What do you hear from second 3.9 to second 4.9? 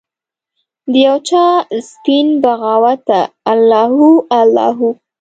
هو، الله هو